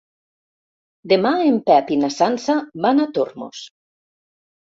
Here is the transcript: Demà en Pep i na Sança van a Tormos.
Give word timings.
Demà 1.13 1.33
en 1.49 1.59
Pep 1.67 1.91
i 1.97 1.99
na 2.05 2.09
Sança 2.15 2.57
van 2.87 3.05
a 3.05 3.07
Tormos. 3.19 3.61